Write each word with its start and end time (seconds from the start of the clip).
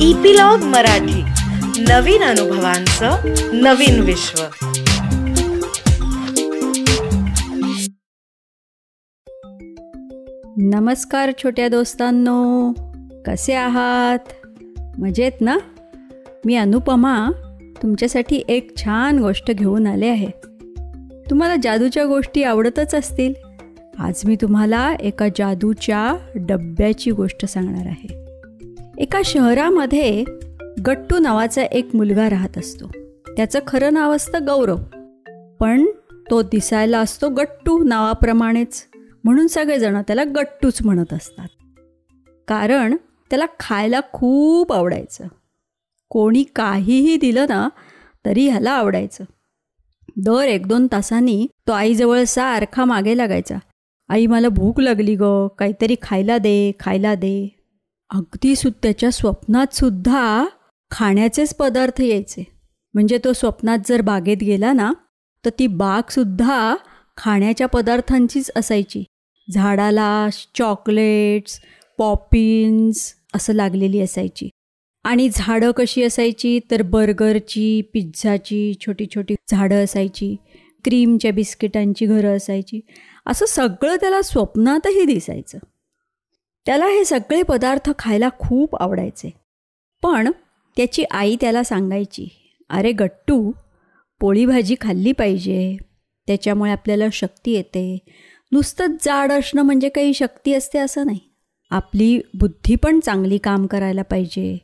Epilogue 0.00 0.58
Marathi. 0.58 1.22
नवीन 1.82 2.22
अनुभवांचं 2.22 3.16
नवीन 3.52 4.00
विश्व. 4.00 4.42
नमस्कार 10.56 11.30
छोट्या 11.42 11.68
दोस्तांनो. 11.68 12.72
कसे 13.26 13.54
आहात? 13.54 14.18
मजेत 14.98 15.32
ना? 15.40 15.58
मी 16.44 16.56
अनुपमा 16.56 17.30
तुमच्यासाठी 17.82 18.42
एक 18.48 18.76
छान 18.76 19.18
गोष्ट 19.18 19.50
घेऊन 19.50 19.86
आले 19.86 20.06
आहे. 20.06 20.30
तुम्हाला 21.30 21.54
जादूच्या 21.62 22.04
गोष्टी 22.04 22.42
आवडतच 22.42 22.94
असतील. 22.94 23.34
आज 23.98 24.22
मी 24.24 24.36
तुम्हाला 24.42 24.94
एका 25.00 25.28
जादूच्या 25.28 26.16
डब्याची 26.34 27.10
गोष्ट 27.10 27.44
सांगणार 27.44 27.86
आहे. 27.86 28.25
एका 28.98 29.20
शहरामध्ये 29.24 30.24
गट्टू 30.86 31.18
नावाचा 31.18 31.62
एक 31.62 31.88
मुलगा 31.94 32.30
राहत 32.30 32.58
असतो. 32.58 32.90
त्याचं 33.36 33.58
खरं 33.66 33.92
नाव 33.92 34.14
असतं 34.14 34.46
गौरव. 34.46 34.76
पण 35.60 35.86
तो 36.30 36.42
दिसायला 36.42 37.00
असतो 37.00 37.30
गट्टू 37.30 37.84
नावाप्रमाणेच. 37.84 38.86
म्हणून 39.24 39.46
सगळेजण 39.46 40.00
त्याला 40.00 40.24
गट्टूच 40.24 40.78
म्हणत 40.84 41.12
असतात. 41.12 41.48
कारण 42.48 42.96
त्याला 43.30 43.46
खायला 43.60 44.00
खूप 44.12 44.72
आवडायचं. 44.72 45.24
कोणी 46.10 46.44
काहीही 46.56 47.16
दिलं 47.16 47.46
ना 47.48 47.68
तरी 48.26 48.48
ह्याला 48.48 48.70
आवडायचं. 48.70 49.24
दर 50.16 50.42
एक 50.42 50.66
दोन 50.66 50.86
तासांनी 50.92 51.46
तो 51.68 51.72
आईजवळ 51.72 52.24
सारखा 52.24 52.84
मागे 52.84 53.16
लागायचा. 53.16 53.56
आई 54.08 54.26
मला 54.26 54.48
भूक 54.48 54.80
लागली 54.80 55.16
ग. 55.20 55.46
काहीतरी 55.58 55.96
खायला 56.02 56.38
दे 56.38 56.72
खायला 56.80 57.14
दे. 57.14 57.55
अगदी 58.10 58.56
सु 58.56 58.70
त्याच्या 58.82 59.10
स्वप्नात 59.10 59.74
सुद्धा 59.74 60.46
खाण्याचेच 60.90 61.54
पदार्थ 61.54 62.00
यायचे. 62.00 62.44
म्हणजे 62.94 63.18
तो 63.24 63.32
स्वप्नात 63.32 63.78
जर 63.88 64.00
बागेत 64.00 64.36
गेला 64.36 64.72
ना 64.72 64.92
तर 65.44 65.50
ती 65.58 65.66
बागसुद्धा 65.66 66.76
खाण्याच्या 67.16 67.66
पदार्थांचीच 67.66 68.50
असायची. 68.56 69.04
झाडाला 69.52 70.28
चॉकलेट्स 70.54 71.60
पॉपिन्स 71.98 73.14
असं 73.34 73.52
लागलेली 73.52 74.00
असायची. 74.00 74.48
आणि 75.04 75.28
झाडं 75.34 75.70
कशी 75.70 76.02
असायची? 76.02 76.60
तर 76.70 76.82
बर्गरची 76.82 77.82
पिझ्झाची 77.82 78.74
छोटी 78.80 79.06
छोटी 79.14 79.34
झाडं 79.50 79.84
असायची. 79.84 80.36
क्रीमच्या 80.84 81.32
बिस्किटांची 81.32 82.06
घरं 82.06 82.36
असायची. 82.36 82.80
असं 83.26 83.46
सगळं 83.46 83.96
त्याला 83.96 84.22
स्वप्नातही 84.22 85.04
दिसायचं. 85.04 85.58
त्याला 86.66 86.86
हे 86.86 87.04
सगळे 87.04 87.42
पदार्थ 87.42 87.90
खायला 87.98 88.28
खूप 88.38 88.76
आवडायचे. 88.82 89.30
पण 90.02 90.30
त्याची 90.76 91.04
आई 91.10 91.36
त्याला 91.40 91.62
सांगायची 91.62 92.28
अरे 92.70 92.92
गट्टू 92.92 93.52
पोळी 94.20 94.46
भाजी 94.46 94.74
खाल्ली 94.80 95.12
पाहिजे. 95.12 95.76
त्याच्यामुळे 96.26 96.72
आपल्याला 96.72 97.04
शक्ती 97.12 97.50
येते. 97.52 97.98
नुसतंच 98.52 99.04
जाड 99.04 99.32
असणं 99.32 99.62
म्हणजे 99.62 99.88
काही 99.88 100.14
शक्ती 100.14 100.54
असते 100.54 100.78
असं 100.78 101.06
नाही. 101.06 101.18
आपली 101.70 102.20
बुद्धी 102.34 102.74
पण 102.74 103.00
चांगली 103.00 103.38
काम 103.38 103.66
करायला 103.66 104.02
पाहिजे. 104.02 104.58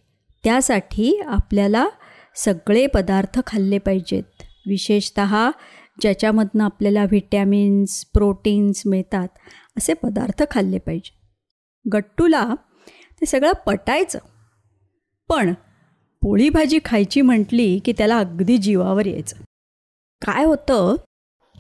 त्यासाठी 0.44 1.20
आपल्याला 1.26 1.88
सगळे 2.36 2.86
पदार्थ 2.86 3.40
खाल्ले 3.46 3.78
पाहिजेत. 3.78 4.42
विशेषत 4.66 5.20
ज्याच्यामधनं 6.00 6.64
आपल्याला 6.64 7.04
व्हिटॅमिन्स 7.04 8.04
प्रोटीन्स 8.04 8.82
मिळतात 8.86 9.28
असे 9.78 9.92
पदार्थ 9.92 10.42
खाल्ले 10.50 10.78
पाहिजेत. 10.78 11.21
गट्टूला 11.92 12.54
ते 13.20 13.26
सगळं 13.26 13.52
पटायचं. 13.66 14.18
पण 15.28 15.52
पोळी 16.22 16.48
भाजी 16.48 16.78
खायची 16.84 17.20
म्हटली 17.20 17.78
की 17.78 17.92
त्याला 17.92 18.18
अगदी 18.18 18.58
जीवावर 18.58 19.06
यायचं. 19.06 19.36
काय 20.26 20.44
होतं? 20.44 20.96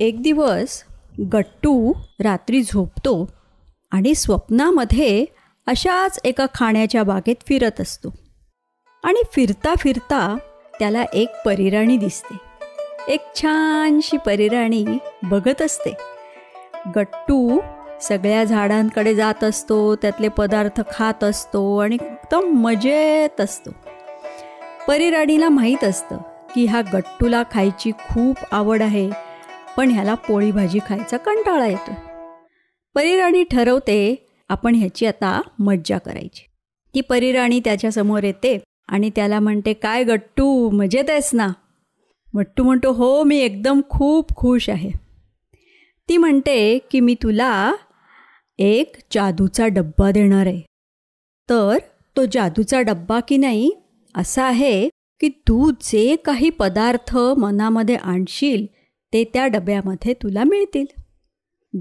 एक 0.00 0.22
दिवस 0.22 0.84
गट्टू 1.32 1.92
रात्री 2.20 2.62
झोपतो 2.62 3.30
आणि 3.90 4.14
स्वप्नामध्ये 4.14 5.24
अशाच 5.66 6.18
एका 6.24 6.46
खाण्याच्या 6.54 7.02
बागेत 7.02 7.36
फिरत 7.46 7.80
असतो. 7.80 8.14
आणि 9.04 9.22
फिरता 9.32 9.74
फिरता 9.74 10.36
त्याला 10.78 11.02
एक 11.02 11.28
परिराणी 11.46 11.96
दिसते. 11.96 12.36
एक 13.12 13.20
छानशी 13.36 14.16
परिराणी 14.16 14.84
बघत 15.22 15.62
असते. 15.62 15.96
गट्टू 16.96 17.60
सगळ्या 18.02 18.44
झाडांकडे 18.44 19.14
जात 19.14 19.44
असतो 19.44 19.94
त्यातले 19.96 20.28
पदार्थ 20.28 20.80
खात 20.92 21.24
असतो 21.24 21.76
आणि 21.78 21.94
एकदम 21.94 22.48
मजेत 22.62 23.40
असतो. 23.40 23.70
परिराणीला 24.88 25.48
माहीत 25.48 25.84
असतं 25.84 26.18
की 26.54 26.64
ह्या 26.66 26.80
गट्टूला 26.92 27.42
खायची 27.52 27.90
खूप 28.08 28.36
आवड 28.50 28.82
आहे 28.82 29.08
पण 29.76 29.90
ह्याला 29.90 30.14
पोळी 30.14 30.50
भाजी 30.50 30.78
खायचा 30.88 31.16
कंटाळा 31.16 31.66
येतो 31.66 31.94
परिराणी 32.94 33.42
ठरवते 33.50 34.28
आपण 34.48 34.74
ह्याची 34.74 35.06
आता 35.06 35.40
मज्जा 35.58 35.98
करायची. 35.98 36.42
ती 36.94 37.00
परिराणी 37.00 37.60
त्याच्यासमोर 37.60 38.22
येते 38.22 38.58
आणि 38.88 39.10
त्याला 39.16 39.38
म्हणते 39.40 39.72
काय 39.72 40.04
गट्टू 40.04 40.70
मजेत 40.70 41.10
आहेस 41.10 41.30
ना. 41.32 41.48
गट्टू 42.38 42.64
म्हणतो 42.64 42.92
हो 42.92 43.22
मी 43.24 43.38
एकदम 43.38 43.80
खूप 43.88 44.34
खुश 44.36 44.68
आहे. 44.70 44.90
ती 46.08 46.16
म्हणते 46.16 46.78
की 46.90 47.00
मी 47.00 47.14
तुला 47.14 47.72
एक 48.62 48.96
जादूचा 49.12 49.66
डब्बा 49.66 50.10
देणार 50.10 50.46
आहे. 50.46 50.60
तर 51.50 51.78
तो 52.16 52.24
जादूचा 52.32 52.80
डब्बा 52.80 53.20
की 53.20 53.36
नाही 53.36 53.70
असा 54.14 54.44
आहे 54.44 54.88
की 55.20 55.28
तू 55.48 55.70
जे 55.80 56.16
काही 56.16 56.50
पदार्थ 56.50 57.16
मनामध्ये 57.16 57.94
आणशील 57.94 58.66
ते 59.12 59.24
त्या 59.24 59.46
डब्यामध्ये 59.46 60.14
तुला 60.14 60.44
मिळतील. 60.44 60.86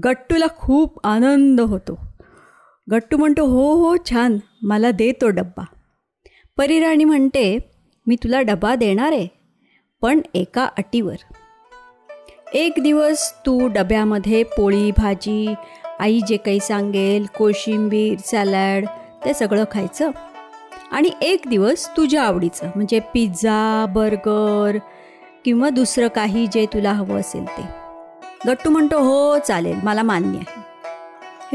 गट्टूला 0.04 0.46
खूप 0.56 0.98
आनंद 1.06 1.60
होतो. 1.60 1.98
गट्टू 2.90 3.16
म्हणतो 3.16 3.44
हो 3.44 3.74
हो 3.74 3.96
छान 4.10 4.38
मला 4.62 4.90
दे 4.90 5.12
तो 5.12 5.28
डब्बा. 5.28 5.64
परिराणी 6.56 7.04
म्हणते 7.04 7.58
मी 8.06 8.16
तुला 8.16 8.40
डबा 8.40 8.74
देणार 8.74 9.12
आहे 9.12 9.28
पण 10.02 10.20
एका 10.34 10.64
अटीवर. 10.78 11.16
एक 12.54 12.72
दिवस 12.82 13.32
तू 13.46 13.68
डब्यामध्ये 13.68 14.42
पोळी 14.42 14.90
भाजी 14.90 15.54
आई 16.00 16.20
जे 16.28 16.36
काही 16.36 16.60
सांगेल 16.60 17.26
कोशिंबीर 17.38 18.18
सॅलड 18.18 18.86
ते 19.24 19.34
सगळं 19.34 19.64
खायचं. 19.70 20.10
आणि 20.90 21.10
एक 21.22 21.42
दिवस 21.48 21.88
तुझ्या 21.96 22.22
आवडीचं 22.22 22.66
म्हणजे 22.66 23.00
पिझ्झा 23.00 23.86
बर्गर 23.88 24.78
किंवा 25.44 25.70
दुसरं 25.70 26.08
काही 26.08 26.46
जे 26.46 26.66
तुला 26.66 26.92
हवं 26.92 27.20
असेल 27.20 27.44
ते. 27.44 27.62
गट्टू 28.46 28.70
म्हणतो 28.70 28.98
हो 28.98 29.38
चालेल 29.38 29.76
मला 29.82 30.02
मान्य 30.02 30.38
आहे. 30.38 30.60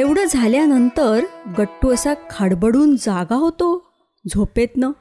एवढं 0.02 0.26
झाल्यानंतर 0.26 1.26
गट्टू 1.58 1.94
असा 1.94 2.14
खडबडून 2.30 2.96
जागा 2.96 3.36
होतो 3.36 3.92
झोपेतनं 4.26 4.92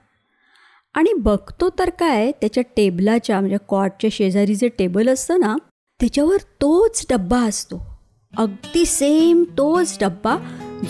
आणि 0.95 1.13
बघतो 1.13 1.71
तर 1.79 1.91
काय 1.91 2.31
त्याच्या 2.31 2.63
टेबलाच्या 2.77 3.41
म्हणजे 3.41 3.57
कॉटच्या 3.69 4.11
शेजारी 4.13 4.55
जे 4.55 4.69
टेबल 4.69 5.09
असतं 5.09 5.41
ना 5.41 5.57
त्याच्यावर 6.01 6.37
तोच 6.37 7.07
डब्बा 7.11 7.39
असतो. 7.39 7.96
अगदी 8.37 8.87
सेम 8.87 9.45
तोच 9.59 9.99
डब्बा 10.01 10.37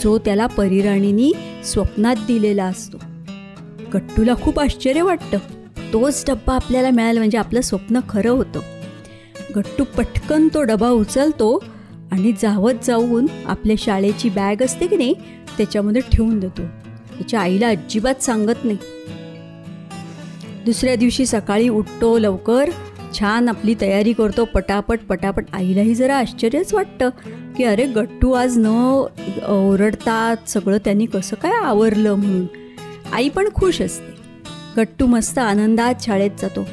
जो 0.03 0.19
त्याला 0.19 0.47
परिराणीनी 0.47 1.33
स्वप्नात 1.65 2.17
दिलेला 2.27 2.65
असतो. 2.65 2.99
गट्टूला 3.95 4.35
खूप 4.43 4.61
आश्चर्य 4.61 5.03
वाटतं. 5.03 5.39
तोच 5.93 6.25
डब्बा 6.29 6.55
आपल्याला 6.55 6.91
मिळाला 6.91 7.19
म्हणजे 7.19 7.39
आपलं 7.39 7.61
स्वप्न 7.61 8.01
खरं 8.09 8.31
होतं. 8.31 8.61
गट्टू 9.57 9.85
पटकन 9.85 10.49
तो 10.55 10.63
डबा 10.63 10.89
उचलतो 10.89 11.65
आणि 12.13 12.33
जावत 12.33 12.85
जाऊन 12.85 13.27
आपल्या 13.47 13.77
शाळेची 13.79 14.31
बॅग 14.31 14.63
असते 14.63 14.87
की 14.87 14.97
नाही 14.97 15.15
त्याच्यामध्ये 15.57 16.03
ठेवून 16.13 16.41
देतो. 16.41 16.63
त्याच्या 17.19 17.41
आईला 17.41 17.69
अजिबात 17.69 18.23
सांगत 18.23 18.65
नाही. 18.65 18.79
दुसऱ्या 20.65 20.97
दिवशी 20.97 21.27
सकाळी 21.27 21.69
उठतो 21.69 22.19
लवकर 22.19 22.71
छान 23.15 23.49
आपली 23.49 23.75
तयारी 23.81 24.13
करतो 24.13 24.45
पटापट 24.45 25.01
पटापट. 25.09 25.45
आईलाही 25.53 25.95
जरा 25.95 26.17
आश्चर्यच 26.17 26.75
वाटतं 26.75 27.09
की 27.57 27.65
अरे 27.65 27.87
गट्टू 27.87 28.33
आज 28.33 28.59
न 28.59 28.67
ओरडतात 29.49 30.49
सगळं 30.49 30.79
त्यांनी 30.79 31.07
कसं 31.07 31.37
काय 31.37 31.53
आवरलं 31.53 32.15
म्हणून. 32.15 32.47
आई 33.13 33.29
पण 33.29 33.49
खुश 33.55 33.83
असते. 33.83 34.15
गट्टू 34.77 35.07
मस्त 35.07 35.39
आनंदात 35.39 35.95
शाळेत 36.01 36.31
जातो. 36.39 36.67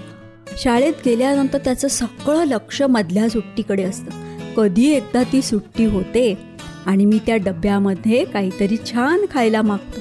शाळेत 0.58 0.94
गेल्यानंतर 1.06 1.58
त्याचं 1.58 1.88
सगळं 1.88 2.46
लक्ष 2.46 2.82
मधल्या 2.82 3.30
सुट्टीकडे 3.30 3.84
असतं. 3.84 4.12
कधी 4.58 4.92
एकदा 4.92 5.24
ती 5.24 5.42
सुट्टी 5.42 5.86
होते 5.86 6.38
आणि 6.86 7.06
मी 7.06 7.20
त्या 7.26 7.38
डब्यामध्ये 7.38 8.26
काहीतरी 8.26 8.78
छान 8.78 9.26
खायला 9.32 9.62
मागतो. 9.62 10.00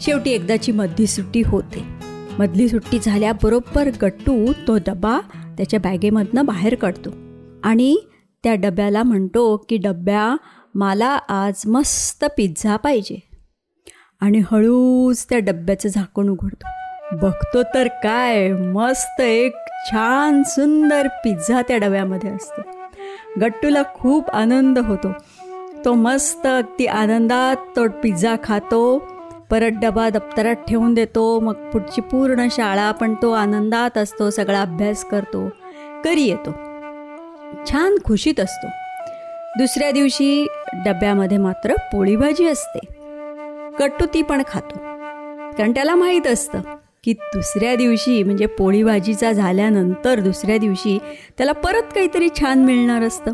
शेवटी 0.00 0.30
एकदाची 0.30 0.72
मधली 0.72 1.06
सुट्टी 1.06 1.42
होते. 1.42 1.95
मधली 2.38 2.68
सुट्टी 2.68 2.98
झाल्याबरोबर 2.98 3.90
गट्टू 4.02 4.52
तो 4.68 4.76
डबा 4.86 5.20
त्याच्या 5.56 5.80
बॅगेमधनं 5.80 6.44
बाहेर 6.44 6.74
काढतो. 6.74 7.10
आणि 7.64 7.96
त्या 8.44 8.54
डब्याला 8.54 9.02
म्हणतो 9.02 9.56
की 9.68 9.76
डब्या 9.76 10.36
मला 10.74 11.18
आज 11.28 11.54
मस्त 11.66 12.24
पिझ्झा 12.24 12.76
पाहिजे. 12.76 13.20
आणि 14.20 14.38
हळूच 14.38 15.26
त्या 15.30 15.38
डब्याचं 15.38 15.88
झाकण 15.88 16.28
उघडतो. 16.28 16.66
बघतो 17.12 17.62
तर 17.62 17.86
काय 17.86 18.52
मस्त 18.52 19.20
एक 19.20 19.54
छान 19.90 20.42
सुंदर 20.42 21.06
पिझ्झा 21.06 21.62
त्या 21.62 21.78
डब्यामध्ये 21.78 22.30
असतो. 22.30 22.62
गट्टूला 23.40 23.82
खूप 23.94 24.30
आनंद 24.30 24.78
होतो. 24.78 25.08
तो 25.84 25.94
मस्त 25.94 26.46
अगदी 26.46 26.86
आनंदात 26.86 27.56
तो 27.76 27.88
पिझ्झा 27.88 28.36
खातो. 28.44 29.15
परत 29.50 29.70
डबा 29.82 30.08
दप्तरात 30.08 30.54
ठेवून 30.54 30.94
देतो 30.94 31.40
मग 31.40 31.52
पुढची 31.52 32.00
पूर्ण 32.00 32.46
शाळा 32.50 32.92
पण 32.92 33.14
तो 33.22 33.32
आनंदात 33.32 33.98
असतो 33.98 34.30
सगळा 34.30 34.60
अभ्यास 34.60 35.04
करतो 35.04 35.48
घरी 36.04 36.22
येतो. 36.22 36.50
छान 37.70 37.96
खुशीत 38.04 38.40
असतो. 38.40 38.66
दुसऱ्या 39.58 39.90
दिवशी 39.90 40.46
डब्यामध्ये 40.86 41.38
मात्र 41.38 41.74
पोळी 41.74 42.16
भाजी 42.16 42.46
असते. 42.46 42.78
कट्टू 43.78 44.06
ती 44.14 44.22
पण 44.22 44.42
खातो. 44.48 44.78
कारण 45.58 45.70
त्याला 45.70 45.94
माहीत 45.94 46.26
असतं 46.26 46.60
की 47.04 47.12
दुसऱ्या 47.12 47.76
दिवशी 47.76 48.22
म्हणजे 48.22 48.46
पोळी 48.46 48.82
भाजीचा 48.82 49.32
झाल्यानंतर 49.32 50.20
दुसऱ्या 50.20 50.58
दिवशी 50.58 50.98
त्याला 51.38 51.52
परत 51.52 51.94
काहीतरी 51.94 52.28
छान 52.40 52.64
मिळणार 52.64 53.02
असतं. 53.02 53.32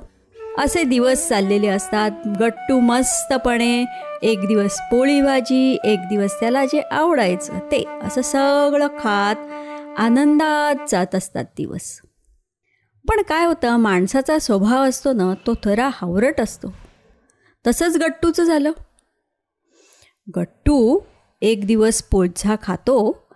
असे 0.59 0.83
दिवस 0.85 1.29
चाललेले 1.29 1.67
असतात. 1.67 2.11
गट्टू 2.41 2.81
मस्तपणे 2.81 3.85
एक 4.23 4.47
दिवस 4.47 4.79
पोळी 4.91 5.21
भाजी 5.21 5.79
एक 5.85 5.99
दिवस 5.99 6.41
त्याला 6.41 6.65
जे 6.65 6.81
आवडायचं 6.81 7.59
ते 7.59 7.85
असं 8.03 8.23
सगळं 8.23 8.87
खात 8.99 9.37
आनंदात 9.99 10.75
जात 10.89 11.15
असतात 11.15 11.45
दिवस. 11.57 12.01
पण 13.09 13.23
काय 13.29 13.45
होतं 13.45 13.77
माणसाचा 13.77 14.39
स्वभाव 14.39 14.85
असतो 14.85 15.13
ना 15.13 15.35
तो 15.47 15.55
थरा 15.65 15.89
हावरट 15.93 16.41
असतो. 16.41 16.75
तसंच 17.67 17.97
गट्टूचं 17.97 18.45
झालं. 18.45 18.73
गट्टू 20.37 20.99
एक 21.43 21.67
दिवस 21.67 22.03
पोळझा 22.03 22.57
खातो 22.63 23.29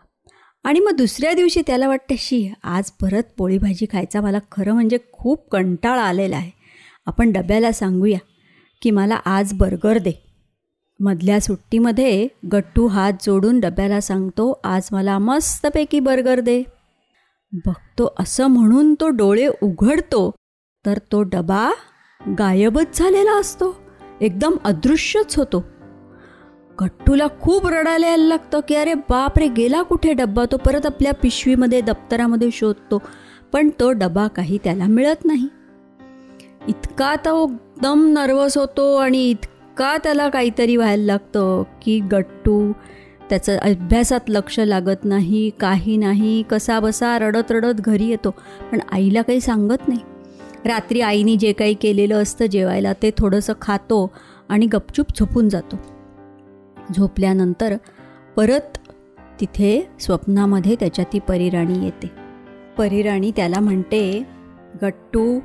आणि 0.65 0.81
मग 0.81 0.97
दुसऱ्या 0.97 1.33
दिवशी 1.33 1.63
त्याला 1.67 1.89
वाटतं 1.89 2.15
शी 2.19 2.53
आज 2.63 2.91
परत 2.91 3.23
पोळी 3.39 3.59
भाजी 3.59 3.87
खायचा. 3.93 4.21
मला 4.21 4.39
खरं 4.53 4.73
म्हणजे 4.73 4.99
खूप 5.13 5.49
कंटाळा 5.51 6.03
आलेला 6.03 6.37
आहे. 6.37 6.56
आपण 7.07 7.33
डब्याला 7.33 7.73
सांगूया 7.73 8.19
की 8.83 8.91
मला 8.91 9.15
आज 9.15 9.53
बर्गर 9.55 9.99
दे. 9.99 10.13
मधल्या 11.01 11.41
सुट्टीमध्ये 11.41 12.29
गट्टू 12.53 12.87
हात 12.87 13.13
जोडून 13.23 13.61
डब्याला 13.61 14.01
सांगतो 14.01 14.61
आज 14.65 14.89
मला 14.93 15.19
मस्तपैकी 15.19 16.01
बर्गर 16.01 16.41
दे. 16.41 16.63
बघतो 17.53 18.15
असं 18.19 18.47
म्हणून 18.47 18.95
तो 18.95 19.09
डोळे 19.09 19.47
उघडतो 19.63 20.31
तर 20.87 20.99
तो 21.13 21.23
डबा 21.23 21.71
गायबच 22.39 22.99
झालेला 22.99 23.41
असतो 23.41 23.77
एकदम 24.21 24.57
अदृश्यच 24.65 25.37
होतो. 25.37 25.65
गट्टूला 26.83 27.27
खूप 27.41 27.67
रडायला 27.67 28.07
यायला 28.07 28.25
लागतं 28.25 28.61
की 28.69 28.75
अरे 28.75 28.95
बाप 28.95 29.39
रे 29.39 29.49
गेला 29.49 29.83
कुठे 29.83 30.13
डब्बा? 30.13 30.45
तो 30.53 30.57
परत 30.57 30.87
आपल्या 30.87 31.13
पिशवीमध्ये 31.13 31.81
दप्तरामध्ये 31.81 32.51
शोधतो. 32.53 33.03
पण 33.53 33.71
तो 33.81 33.93
डबा 33.93 34.27
काही 34.27 34.59
त्याला 34.65 34.85
मिळत 34.85 35.25
नाही. 35.25 35.49
इतका 36.69 37.17
तो 37.17 37.45
एकदम 37.45 38.07
नर्वस 38.13 38.59
होतो 38.59 38.97
आणि 38.97 39.31
इतका 39.31 39.97
त्याला 39.97 40.29
काहीतरी 40.29 40.77
व्हायला 40.77 41.05
लागतं 41.05 41.63
की 41.83 42.01
गट्टू 42.01 42.73
त्याचं 43.29 43.59
अभ्यासात 43.59 44.21
लक्ष 44.29 44.61
लागत 44.61 45.05
नाही 45.05 45.51
काही 45.61 45.97
नाही 45.97 46.43
कसा 46.43 46.81
बसा 46.81 47.19
रडत 47.19 47.53
रडत 47.53 47.81
घरी 47.81 48.07
येतो. 48.07 48.31
पण 48.73 48.79
आईला 48.93 49.23
काही 49.23 49.41
सांगत 49.41 49.89
नाही. 49.89 50.01
रात्री 50.65 51.01
आईने 51.01 51.37
जे 51.37 51.53
काही 51.53 51.75
केलेलं 51.75 52.23
असतं 52.23 52.47
जेवायला 52.47 52.93
ते 52.93 53.11
थोडंसं 53.19 53.53
खातो 53.63 54.11
आणि 54.49 54.67
गपचूप 54.67 55.07
झोपून 55.19 55.49
जातो. 55.49 55.77
झोपल्यानंतर 56.97 57.75
परत 58.37 58.79
तिथे 59.41 59.89
स्वप्नामध्ये 60.01 60.75
त्याच्या 60.75 61.05
ती 61.13 61.19
परिराणी 61.19 61.85
येते. 61.85 62.11
परिराणी 62.79 63.31
त्याला 63.37 63.61
म्हणते 63.61 64.27
गट्टू 64.83 65.39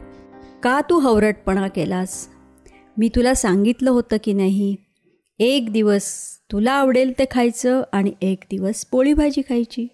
का 0.63 0.81
तू 0.89 0.99
हवरटपणा 0.99 1.67
केलास? 1.67 2.27
मी 2.97 3.09
तुला 3.15 3.33
सांगितलं 3.33 3.91
होतं 3.91 4.17
की 4.23 4.33
नाही 4.33 4.75
एक 5.39 5.71
दिवस 5.71 6.13
तुला 6.51 6.71
आवडेल 6.71 7.13
ते 7.19 7.25
खायचं 7.31 7.83
आणि 7.91 8.11
एक 8.21 8.43
दिवस 8.51 8.85
पोळी 8.85 9.13
भाजी 9.13 9.41
खायची. 9.41 9.87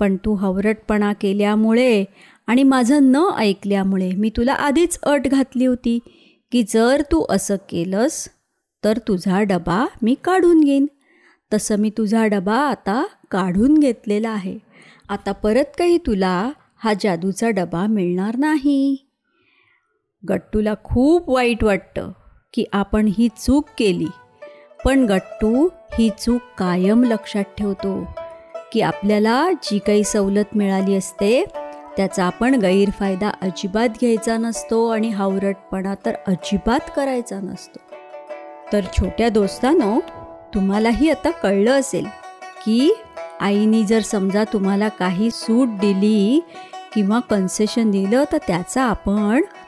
पण 0.00 0.16
तू 0.16 0.34
हवरटपणा 0.34 1.12
केल्यामुळे 1.12 2.04
आणि 2.46 2.62
माझं 2.62 2.98
न 3.02 3.16
ऐकल्यामुळे 3.36 4.10
मी 4.10 4.30
तुला 4.36 4.52
आधीच 4.52 5.00
अट 5.02 5.28
घातली 5.28 5.66
होती 5.66 5.98
की 6.52 6.62
जर 6.68 7.02
तू 7.02 7.24
असं 7.28 7.56
केलंस 7.56 8.28
तर 8.84 8.98
तुझा 8.98 9.42
डबा 9.42 9.86
मी 10.02 10.14
काढून 10.24 10.60
घेईन. 10.60 10.86
तसं 11.52 11.76
मी 11.76 11.90
तुझा 11.90 12.26
डबा 12.26 12.56
आता 12.56 13.06
काढून 13.30 13.78
घेतलेला 13.78 14.30
आहे. 14.30 14.58
आता 15.08 15.32
परत 15.32 15.64
काही 15.78 15.98
तुला 15.98 16.50
हा 16.78 16.92
जादूचा 17.00 17.50
डबा 17.50 17.86
मिळणार 17.86 18.36
नाही. 18.36 19.07
गट्टूला 20.22 20.74
खूप 20.84 21.30
वाईट 21.30 21.64
वाटतं 21.64 22.10
की 22.54 22.64
आपण 22.72 23.10
ही 23.18 23.28
चूक 23.28 23.64
केली. 23.78 24.06
पण 24.84 25.04
गट्टू 25.04 25.68
ही 25.98 26.08
चूक 26.18 26.40
कायम 26.58 27.04
लक्षात 27.04 27.44
ठेवतो 27.58 28.08
की 28.72 28.80
आपल्याला 28.80 29.48
जी 29.62 29.78
काही 29.78 30.04
सवलत 30.04 30.56
मिळाली 30.56 30.96
असते 30.96 31.44
त्याचा 31.96 32.24
आपण 32.24 32.54
गैरफायदा 32.54 33.30
अजिबात 33.42 33.88
घ्यायचा 33.88 34.36
नसतो 34.36 34.86
आणि 34.88 35.08
हावरटपणा 35.08 35.94
तर 36.06 36.14
अजिबात 36.26 36.90
करायचा 36.96 37.40
नसतो. 37.40 37.78
तर 38.72 38.80
छोट्या 38.98 39.28
दोस्तानो 39.28 39.98
तुम्हालाही 40.54 41.10
आता 41.10 41.30
कळलं 41.30 41.78
असेल 41.80 42.06
की 42.64 42.94
आईनी 43.40 43.84
जर 43.84 44.00
समजा 44.00 44.44
तुम्हाला 44.44 44.88
काही 44.88 45.30
सूट 45.30 45.68
दिली 45.68 46.40
किंवा 46.94 47.20
कन्सेशन 47.20 47.90
दिलं 47.90 48.24
तर 48.32 48.38
त्याचा 48.46 48.82
आपण 48.82 49.40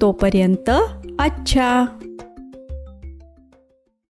तोपर्यंत 0.00 0.70
अच्छा! 1.20 1.99